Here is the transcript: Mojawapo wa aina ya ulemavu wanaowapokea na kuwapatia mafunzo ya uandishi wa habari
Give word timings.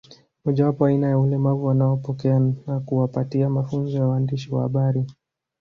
Mojawapo 0.45 0.83
wa 0.83 0.89
aina 0.89 1.07
ya 1.07 1.17
ulemavu 1.19 1.65
wanaowapokea 1.65 2.39
na 2.39 2.79
kuwapatia 2.79 3.49
mafunzo 3.49 3.97
ya 3.97 4.07
uandishi 4.07 4.53
wa 4.55 4.61
habari 4.61 5.05